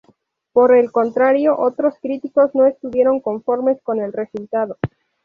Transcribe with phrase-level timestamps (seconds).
[0.51, 4.79] Por el contrario, otros críticos no estuvieron conformes con el resultado.